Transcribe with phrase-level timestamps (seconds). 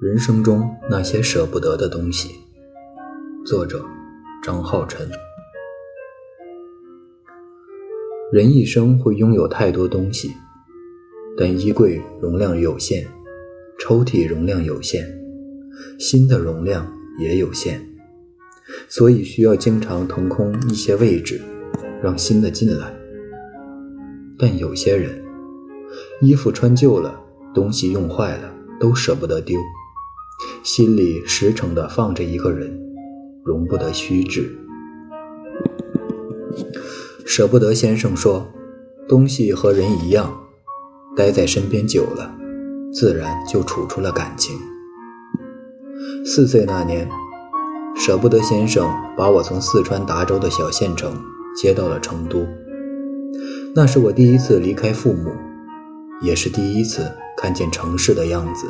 [0.00, 2.30] 人生中那些舍不得的东西，
[3.44, 3.84] 作者
[4.42, 5.06] 张浩晨。
[8.32, 10.32] 人一生会拥有太多东西，
[11.36, 13.06] 但衣柜容量有限，
[13.78, 15.06] 抽屉容量有限，
[15.98, 17.78] 心的容量也有限，
[18.88, 21.38] 所以需要经常腾空一些位置，
[22.02, 22.90] 让新的进来。
[24.38, 25.22] 但有些人，
[26.22, 27.20] 衣服穿旧了，
[27.52, 29.60] 东西用坏了，都舍不得丢。
[30.62, 32.78] 心里实诚地放着一个人，
[33.44, 34.56] 容不得虚掷。
[37.24, 38.46] 舍不得先生说
[39.08, 40.32] ：“东西和人一样，
[41.16, 42.34] 待在身边久了，
[42.92, 44.58] 自然就处出了感情。”
[46.26, 47.08] 四岁那年，
[47.96, 51.12] 舍不得先生把我从四川达州的小县城
[51.56, 52.46] 接到了成都。
[53.74, 55.30] 那是我第一次离开父母，
[56.20, 58.66] 也是第一次看见城市的样子。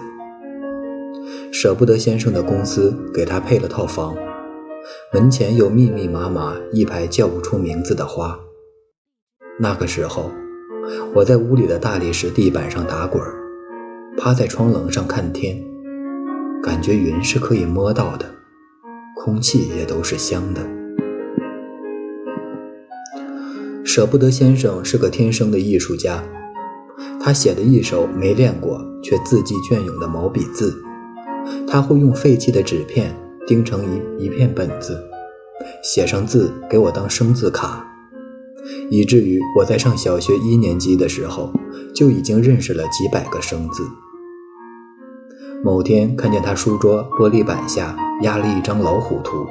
[1.53, 4.17] 舍不得先生的公司给他配了套房，
[5.13, 8.39] 门前有密密麻麻一排叫不出名字的花。
[9.59, 10.31] 那个时候，
[11.13, 13.21] 我在屋里的大理石地板上打滚，
[14.17, 15.61] 趴在窗棱上看天，
[16.63, 18.27] 感觉云是可以摸到的，
[19.17, 20.61] 空气也都是香的。
[23.85, 26.23] 舍不得先生是个天生的艺术家，
[27.21, 30.81] 他写的一手没练过却字迹隽永的毛笔字。
[31.71, 33.15] 他会用废弃的纸片
[33.47, 33.85] 钉成
[34.19, 35.01] 一一片本子，
[35.85, 37.87] 写上字给我当生字卡，
[38.91, 41.53] 以至于我在上小学一年级的时候
[41.95, 43.85] 就已经认识了几百个生字。
[45.63, 49.47] 某天看见他书桌玻璃板下压了一张老虎图，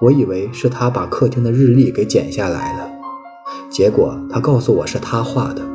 [0.00, 2.88] 我以为是他把客厅的日历给剪下来了，
[3.68, 5.68] 结果他告诉我是他画的。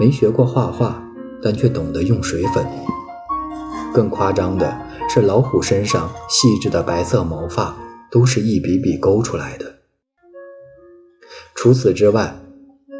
[0.00, 1.02] 没学过画画，
[1.42, 2.66] 但却懂得用水粉。
[3.96, 7.74] 更夸张的是，老虎身上细致的白色毛发
[8.10, 9.74] 都是一笔笔勾出来的。
[11.54, 12.38] 除此之外，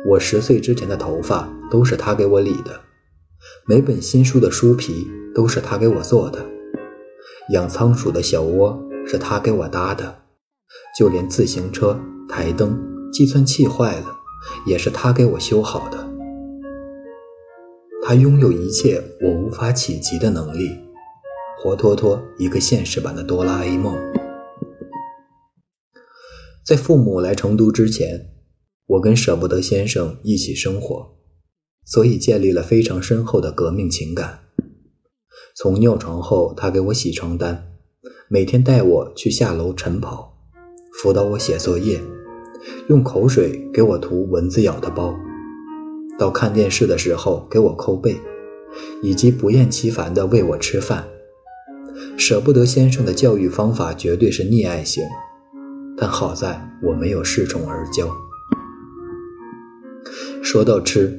[0.09, 2.81] 我十岁之前的头发都是他给我理的，
[3.67, 6.43] 每本新书的书皮都是他给我做的，
[7.51, 10.23] 养仓鼠的小窝是他给我搭的，
[10.99, 14.07] 就连自行车、台灯、计算器坏了，
[14.65, 16.09] 也是他给我修好的。
[18.03, 20.86] 他拥有一切我无法企及的能力。
[21.67, 23.99] 活脱脱一个现实版的哆啦 A 梦。
[26.65, 28.29] 在父母来成都之前，
[28.87, 31.17] 我跟舍不得先生一起生活，
[31.85, 34.45] 所以建立了非常深厚的革命情感。
[35.57, 37.73] 从尿床后，他给我洗床单，
[38.29, 40.39] 每天带我去下楼晨跑，
[41.03, 42.01] 辅导我写作业，
[42.89, 45.13] 用口水给我涂蚊子咬的包，
[46.17, 48.17] 到看电视的时候给我抠背，
[49.03, 51.05] 以及不厌其烦地喂我吃饭。
[52.17, 55.03] 舍不得先生的教育方法绝对是溺爱型，
[55.97, 58.09] 但好在我没有恃宠而骄。
[60.43, 61.19] 说到吃，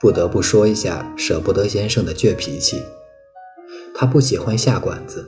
[0.00, 2.82] 不得不说一下舍不得先生的倔脾气。
[3.94, 5.26] 他不喜欢下馆子，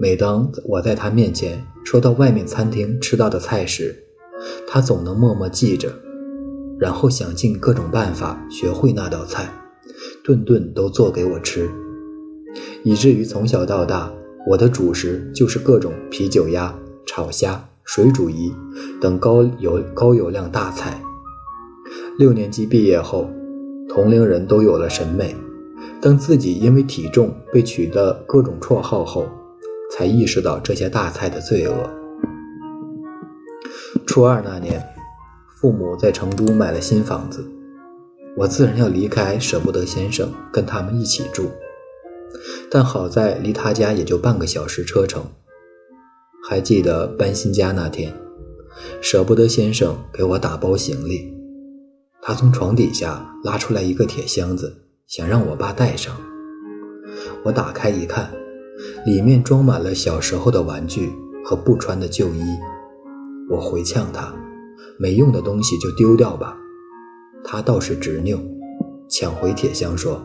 [0.00, 3.94] 每当我在他面前说到外面餐厅吃到的菜时，
[4.66, 5.92] 他总能默默记着，
[6.78, 9.52] 然后想尽各种办法学会那道菜，
[10.22, 11.68] 顿顿都做给我吃。
[12.82, 14.12] 以至于从小到大，
[14.46, 16.74] 我的主食就是各种啤酒鸭、
[17.06, 18.52] 炒虾、水煮鱼
[19.00, 21.00] 等高油高油量大菜。
[22.18, 23.28] 六年级毕业后，
[23.88, 25.34] 同龄人都有了审美，
[26.00, 29.26] 当自己因为体重被取的各种绰号后，
[29.90, 31.74] 才意识到这些大菜的罪恶。
[34.06, 34.80] 初二那年，
[35.60, 37.44] 父母在成都买了新房子，
[38.36, 41.50] 我自然要离开，舍不得先生跟他们一起住。
[42.70, 45.24] 但好在离他家也就半个小时车程。
[46.48, 48.14] 还记得搬新家那天，
[49.00, 51.32] 舍不得先生给我打包行李，
[52.20, 56.14] 他从床底下拉出来一个铁箱子，想让我爸带上。
[57.44, 58.30] 我打开一看，
[59.06, 61.10] 里面装满了小时候的玩具
[61.44, 62.42] 和不穿的旧衣。
[63.50, 64.34] 我回呛他，
[64.98, 66.56] 没用的东西就丢掉吧。
[67.42, 68.38] 他倒是执拗，
[69.08, 70.22] 抢回铁箱说。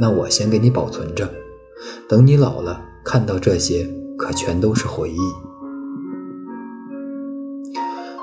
[0.00, 1.28] 那我先给你保存着，
[2.08, 3.86] 等你老了看到这些，
[4.16, 5.18] 可全都是回忆。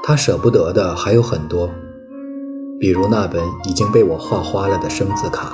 [0.03, 1.69] 他舍不得的还有很多，
[2.79, 5.53] 比如那本已经被我画花了的生字卡，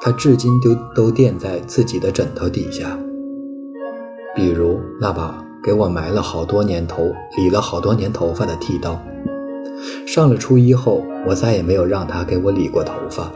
[0.00, 2.98] 他至今都都垫在自己的枕头底下。
[4.34, 8.98] 比如那把给我埋了好多年头、理了好多年头发的剃刀，
[10.06, 13.30] 上了初一后，我再也没有让他给我理过头发。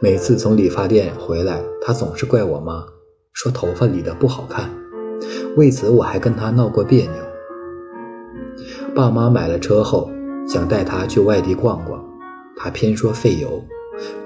[0.00, 2.84] 每次从理发店回来，他总是怪我妈，
[3.32, 4.70] 说头发理得不好看。
[5.56, 7.12] 为此，我还跟他闹过别扭。
[8.94, 10.10] 爸妈买了车后，
[10.48, 12.04] 想带他去外地逛逛，
[12.56, 13.62] 他偏说费油，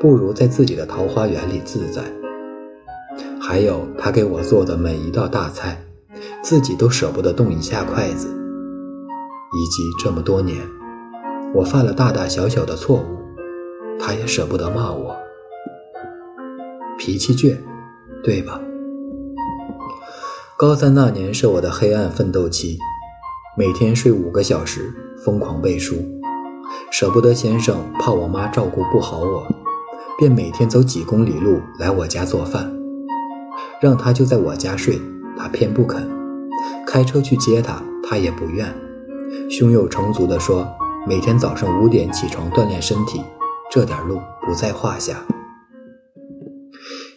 [0.00, 2.02] 不如在自己的桃花源里自在。
[3.40, 5.80] 还有他给我做的每一道大菜，
[6.42, 8.28] 自己都舍不得动一下筷子。
[8.28, 10.58] 以及这么多年，
[11.54, 15.16] 我犯了大大小小的错误，他也舍不得骂我。
[16.98, 17.56] 脾气倔，
[18.24, 18.60] 对吧？
[20.56, 22.78] 高三那年是我的黑暗奋斗期，
[23.56, 24.92] 每天睡五个小时，
[25.24, 25.96] 疯狂背书。
[26.90, 29.46] 舍不得先生怕我妈照顾不好我，
[30.18, 32.72] 便每天走几公里路来我家做饭，
[33.80, 34.98] 让他就在我家睡，
[35.36, 36.08] 他偏不肯。
[36.86, 38.74] 开车去接他，他也不愿。
[39.50, 40.66] 胸有成竹地说，
[41.06, 43.20] 每天早上五点起床锻炼身体，
[43.70, 45.22] 这点路不在话下。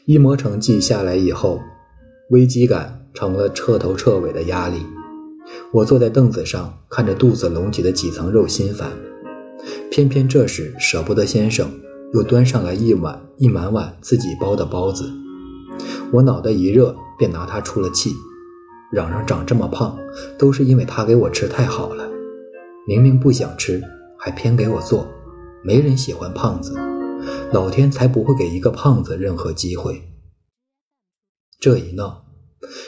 [0.09, 1.61] 一磨成绩下来以后，
[2.31, 4.83] 危机感成了彻头彻尾的压力。
[5.71, 8.89] 我坐在凳子上，看着肚子隆起的几层肉，心烦。
[9.91, 11.69] 偏偏这时，舍不得先生
[12.11, 15.07] 又端上来一碗一满碗自己包的包子。
[16.11, 18.09] 我脑袋一热，便拿他出了气，
[18.91, 19.95] 嚷嚷长这么胖，
[20.39, 22.09] 都是因为他给我吃太好了。
[22.87, 23.79] 明明不想吃，
[24.17, 25.07] 还偏给我做，
[25.63, 26.73] 没人喜欢胖子。
[27.51, 30.01] 老天才不会给一个胖子任何机会。
[31.59, 32.25] 这一闹，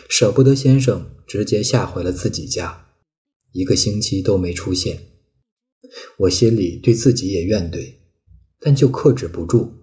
[0.07, 2.85] 舍不得先生直接吓回了自己家，
[3.51, 4.99] 一个星期都没出现。
[6.19, 7.95] 我心里对自己也怨怼，
[8.59, 9.73] 但就克制不住。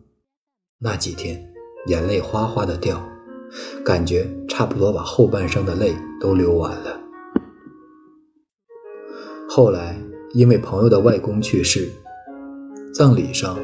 [0.79, 1.53] 那几天，
[1.89, 3.07] 眼泪哗哗的掉，
[3.85, 6.99] 感觉差不多把后半生的泪都流完了。
[9.51, 10.01] 后来，
[10.33, 11.91] 因为朋友的外公去世，
[12.95, 13.59] 葬礼上。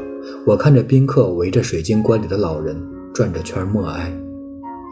[0.46, 2.76] 我看着宾客围着水晶棺里的老人
[3.14, 4.14] 转着圈默哀，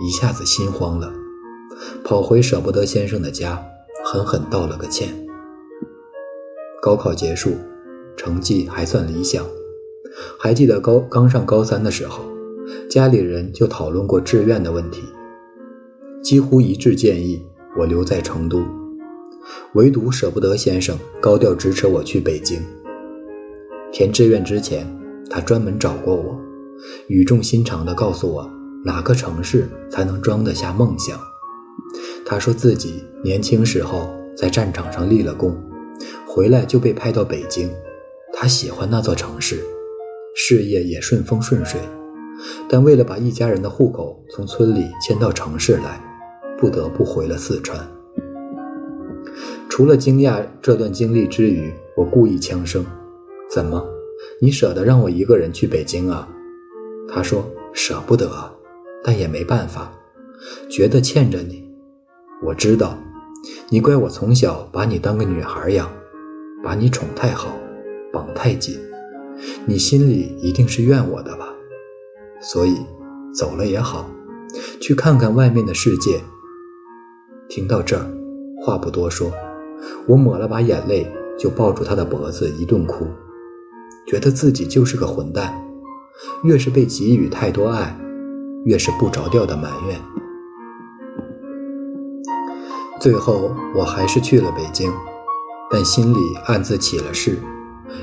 [0.02, 1.12] 一下子心慌了，
[2.02, 3.62] 跑回舍不得先生的家，
[4.02, 5.10] 狠狠道了个歉。
[6.80, 7.50] 高考结束，
[8.16, 9.44] 成绩还算理想。
[10.38, 12.24] 还记得高刚上高三的时候，
[12.88, 15.02] 家里人就讨论过志愿的问题，
[16.22, 17.44] 几乎一致建议
[17.78, 18.64] 我留在成都，
[19.74, 22.58] 唯独舍不得先生高调支持我去北京。
[23.92, 25.01] 填志愿之前。
[25.34, 26.38] 他专门找过我，
[27.06, 28.46] 语重心长地告诉我
[28.84, 31.18] 哪个城市才能装得下梦想。
[32.26, 35.56] 他说自己年轻时候在战场上立了功，
[36.26, 37.70] 回来就被派到北京。
[38.34, 39.58] 他喜欢那座城市，
[40.36, 41.80] 事业也顺风顺水，
[42.68, 45.98] 但为了把一家人的户口从村里迁到城市来，
[46.58, 47.80] 不得不回了四川。
[49.70, 52.84] 除了惊讶这段经历之余，我故意呛声
[53.50, 53.82] ：“怎么？”
[54.40, 56.28] 你舍得让我一个人去北京啊？
[57.08, 58.30] 他说舍不得，
[59.04, 59.92] 但也没办法，
[60.68, 61.62] 觉得欠着你。
[62.42, 62.98] 我知道，
[63.68, 65.90] 你怪我从小把你当个女孩养，
[66.62, 67.56] 把你宠太好，
[68.12, 68.78] 绑太紧，
[69.66, 71.48] 你心里一定是怨我的吧？
[72.40, 72.76] 所以
[73.32, 74.10] 走了也好，
[74.80, 76.20] 去看看外面的世界。
[77.48, 78.06] 听到这儿，
[78.64, 79.30] 话不多说，
[80.06, 81.06] 我抹了把眼泪，
[81.38, 83.06] 就抱住他的脖子一顿哭。
[84.12, 85.58] 觉得自己就是个混蛋，
[86.44, 87.98] 越是被给予太多爱，
[88.66, 89.98] 越是不着调的埋怨。
[93.00, 94.92] 最后我还是去了北京，
[95.70, 97.38] 但心里暗自起了誓，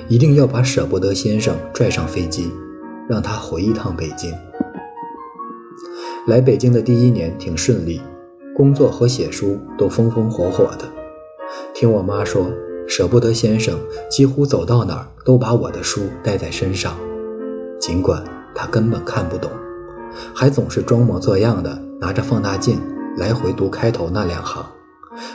[0.07, 2.51] 一定要把舍不得先生拽上飞机，
[3.07, 4.33] 让他回一趟北京。
[6.25, 8.01] 来北京的第一年挺顺利，
[8.55, 10.91] 工作和写书都风风火火的。
[11.71, 12.51] 听我妈说。
[12.89, 13.79] 舍不得先生
[14.09, 16.97] 几乎走到哪儿都把我的书带在身上，
[17.79, 18.23] 尽管
[18.55, 19.51] 他根本看不懂，
[20.33, 22.81] 还总是装模作样的拿着放大镜
[23.15, 24.65] 来回读开头那两行，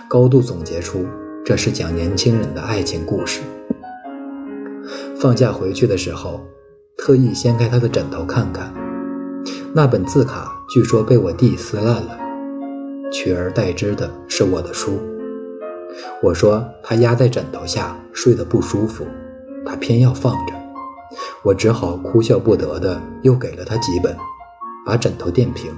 [0.09, 1.07] 高度总结出
[1.45, 3.41] 这是讲年轻人的爱情故事。
[5.17, 6.41] 放假回去的时候，
[6.99, 8.75] 特意掀开他的枕头看看，
[9.73, 12.19] 那本字卡据说被我弟撕烂了，
[13.13, 14.99] 取而代之的是我的书。
[16.23, 19.07] 我说他压在枕头下睡得不舒服，
[19.67, 20.53] 他偏要放着，
[21.43, 24.17] 我只好哭笑不得的又给了他几本，
[24.87, 25.71] 把枕头垫平。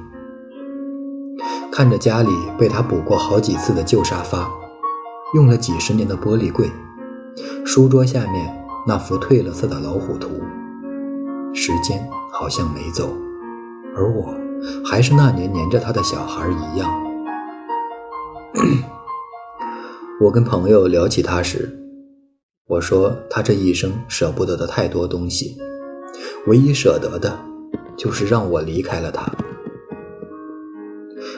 [1.71, 4.51] 看着家里被他补过好几次的旧沙发，
[5.35, 6.71] 用了几十年的玻璃柜，
[7.67, 10.41] 书桌下面那幅褪了色的老虎图，
[11.53, 13.13] 时间好像没走，
[13.95, 14.35] 而我
[14.89, 16.91] 还是那年黏着他的小孩一样。
[20.19, 21.69] 我跟朋友聊起他时，
[22.69, 25.55] 我说他这一生舍不得的太多东西，
[26.47, 27.39] 唯一舍得的，
[27.99, 29.31] 就是让我离开了他。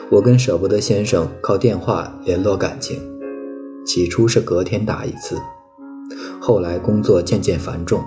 [0.09, 3.03] 我跟舍不得先生靠电话联络感情，
[3.85, 5.37] 起初是隔天打一次，
[6.41, 8.01] 后来工作渐渐繁重，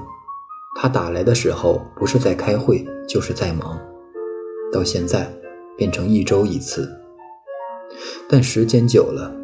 [0.80, 3.78] 他打来的时候不是在开会就是在忙，
[4.72, 5.30] 到现在
[5.78, 6.90] 变成一周一次。
[8.30, 9.36] 但时间久了，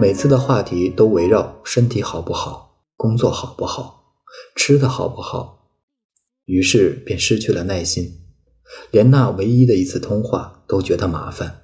[0.00, 4.14] 每次的话题都围绕身体好不好、工作好不好、
[4.56, 5.70] 吃的好不好，
[6.46, 8.20] 于是便失去了耐心，
[8.90, 11.60] 连那唯一的一次通话都觉得麻烦。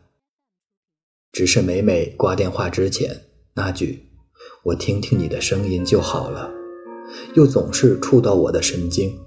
[1.32, 4.08] 只是每每挂电话之前那句
[4.64, 6.50] “我听听你的声音就好了”，
[7.34, 9.18] 又总是触到我的神经，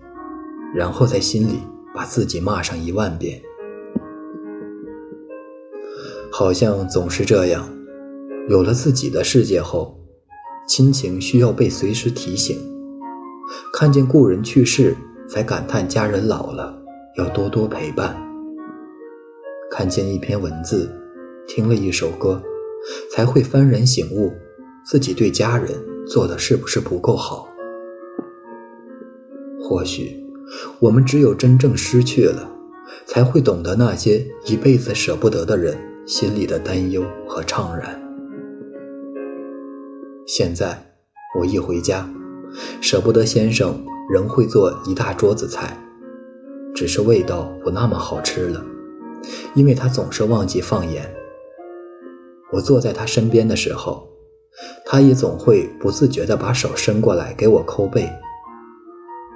[0.74, 1.60] 然后在心里
[1.94, 3.42] 把自己骂上一万遍。
[6.32, 7.68] 好像总是这样，
[8.52, 9.98] 有了自己的世界后，
[10.68, 12.60] 亲情需要被随时提醒。
[13.72, 14.94] 看见故人去世，
[15.26, 16.78] 才感叹家人老了，
[17.18, 18.14] 要多多陪伴。
[19.72, 20.92] 看见一篇文字。
[21.48, 22.42] 听了一首歌，
[23.10, 24.34] 才会幡然醒悟，
[24.86, 25.70] 自己对家人
[26.06, 27.48] 做的是不是不够好？
[29.62, 30.22] 或许，
[30.80, 32.52] 我们只有真正失去了，
[33.06, 38.01] 才会懂得那些一辈子舍不得的人心里的担忧和怅然。
[40.34, 40.82] 现在，
[41.38, 42.10] 我一回家，
[42.80, 45.78] 舍不得先生仍会做一大桌子菜，
[46.74, 48.64] 只是味道不那么好吃了，
[49.56, 51.14] 因为他总是忘记放盐。
[52.54, 54.08] 我坐在他身边的时候，
[54.86, 58.10] 他也总会不自觉地把手伸过来给我抠背。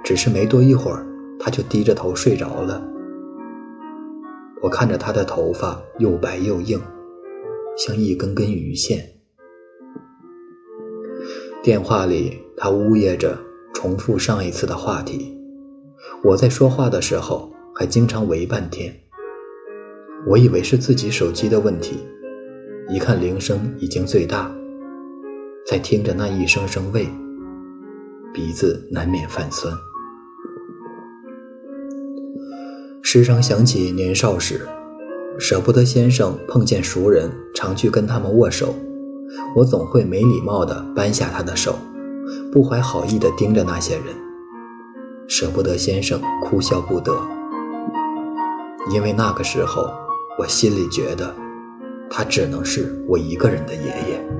[0.02, 1.06] 只是没多一会儿，
[1.38, 2.82] 他就低着头睡着了。
[4.62, 6.80] 我看着他的头发又白又硬，
[7.76, 9.15] 像一根根鱼线。
[11.66, 13.36] 电话里，他呜咽着
[13.74, 15.36] 重复上一次的话题。
[16.22, 18.94] 我在说话的时候，还经常喂半天。
[20.28, 21.98] 我以为是自己手机的问题。
[22.88, 24.48] 一看铃声已经最大，
[25.68, 27.08] 在听着那一声声喂，
[28.32, 29.76] 鼻子难免泛酸。
[33.02, 34.64] 时常想起年少时，
[35.36, 38.72] 舍不得先生碰见熟人，常去跟他们握手，
[39.54, 41.76] 我总会没礼貌地扳下他的手，
[42.52, 44.04] 不怀好意地盯着那些人。
[45.28, 47.12] 舍不得先生哭笑不得，
[48.90, 49.88] 因为那个时候
[50.38, 51.34] 我心里觉得。
[52.08, 54.35] 他只能是我一个人的爷爷。